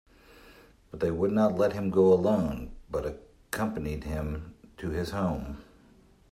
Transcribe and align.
But 0.89 0.99
they 0.99 1.11
would 1.11 1.31
not 1.31 1.59
let 1.59 1.73
him 1.73 1.91
go 1.91 2.11
alone, 2.11 2.71
but 2.89 3.05
accompanied 3.05 4.03
him 4.05 4.55
to 4.77 4.89
his 4.89 5.11
home. 5.11 5.61